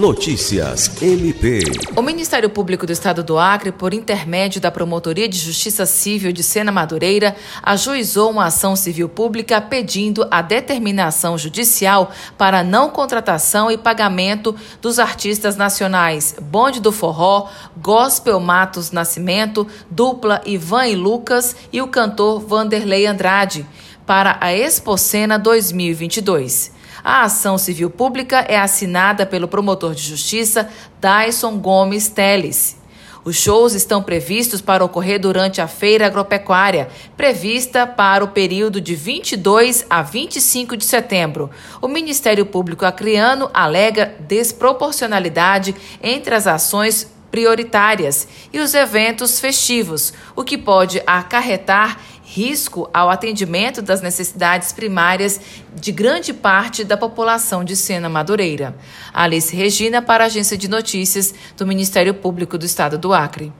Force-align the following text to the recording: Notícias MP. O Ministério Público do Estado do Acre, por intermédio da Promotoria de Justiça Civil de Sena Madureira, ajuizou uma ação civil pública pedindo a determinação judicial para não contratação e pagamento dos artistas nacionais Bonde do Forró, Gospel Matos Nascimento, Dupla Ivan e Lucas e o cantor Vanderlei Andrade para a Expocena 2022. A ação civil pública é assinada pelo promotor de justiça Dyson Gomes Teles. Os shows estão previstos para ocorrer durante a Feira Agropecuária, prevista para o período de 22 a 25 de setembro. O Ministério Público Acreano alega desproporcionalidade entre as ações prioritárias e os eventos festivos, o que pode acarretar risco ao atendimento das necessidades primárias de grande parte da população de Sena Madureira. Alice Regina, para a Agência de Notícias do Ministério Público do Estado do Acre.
Notícias 0.00 0.90
MP. 1.02 1.60
O 1.94 2.00
Ministério 2.00 2.48
Público 2.48 2.86
do 2.86 2.90
Estado 2.90 3.22
do 3.22 3.38
Acre, 3.38 3.70
por 3.70 3.92
intermédio 3.92 4.58
da 4.58 4.70
Promotoria 4.70 5.28
de 5.28 5.36
Justiça 5.36 5.84
Civil 5.84 6.32
de 6.32 6.42
Sena 6.42 6.72
Madureira, 6.72 7.36
ajuizou 7.62 8.30
uma 8.30 8.46
ação 8.46 8.74
civil 8.74 9.10
pública 9.10 9.60
pedindo 9.60 10.26
a 10.30 10.40
determinação 10.40 11.36
judicial 11.36 12.12
para 12.38 12.64
não 12.64 12.88
contratação 12.88 13.70
e 13.70 13.76
pagamento 13.76 14.56
dos 14.80 14.98
artistas 14.98 15.54
nacionais 15.54 16.34
Bonde 16.40 16.80
do 16.80 16.92
Forró, 16.92 17.50
Gospel 17.76 18.40
Matos 18.40 18.92
Nascimento, 18.92 19.66
Dupla 19.90 20.40
Ivan 20.46 20.86
e 20.86 20.96
Lucas 20.96 21.54
e 21.70 21.82
o 21.82 21.88
cantor 21.88 22.40
Vanderlei 22.40 23.04
Andrade 23.04 23.66
para 24.06 24.38
a 24.40 24.50
Expocena 24.50 25.38
2022. 25.38 26.79
A 27.02 27.22
ação 27.22 27.56
civil 27.56 27.88
pública 27.88 28.44
é 28.48 28.58
assinada 28.58 29.24
pelo 29.24 29.48
promotor 29.48 29.94
de 29.94 30.02
justiça 30.02 30.68
Dyson 31.00 31.58
Gomes 31.58 32.08
Teles. 32.08 32.78
Os 33.22 33.36
shows 33.36 33.74
estão 33.74 34.02
previstos 34.02 34.62
para 34.62 34.84
ocorrer 34.84 35.20
durante 35.20 35.60
a 35.60 35.68
Feira 35.68 36.06
Agropecuária, 36.06 36.88
prevista 37.16 37.86
para 37.86 38.24
o 38.24 38.28
período 38.28 38.80
de 38.80 38.94
22 38.94 39.84
a 39.90 40.00
25 40.00 40.74
de 40.76 40.84
setembro. 40.86 41.50
O 41.82 41.88
Ministério 41.88 42.46
Público 42.46 42.86
Acreano 42.86 43.50
alega 43.52 44.14
desproporcionalidade 44.20 45.74
entre 46.02 46.34
as 46.34 46.46
ações 46.46 47.12
prioritárias 47.30 48.26
e 48.52 48.58
os 48.58 48.74
eventos 48.74 49.38
festivos, 49.38 50.12
o 50.34 50.42
que 50.42 50.58
pode 50.58 51.02
acarretar 51.06 52.00
risco 52.32 52.88
ao 52.94 53.10
atendimento 53.10 53.82
das 53.82 54.00
necessidades 54.00 54.72
primárias 54.72 55.40
de 55.74 55.90
grande 55.90 56.32
parte 56.32 56.84
da 56.84 56.96
população 56.96 57.64
de 57.64 57.74
Sena 57.74 58.08
Madureira. 58.08 58.76
Alice 59.12 59.54
Regina, 59.54 60.00
para 60.00 60.22
a 60.22 60.26
Agência 60.28 60.56
de 60.56 60.68
Notícias 60.68 61.34
do 61.56 61.66
Ministério 61.66 62.14
Público 62.14 62.56
do 62.56 62.64
Estado 62.64 62.96
do 62.96 63.12
Acre. 63.12 63.52